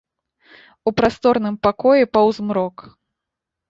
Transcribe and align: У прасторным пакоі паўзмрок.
У 0.87 0.95
прасторным 1.01 1.61
пакоі 1.69 2.11
паўзмрок. 2.15 2.77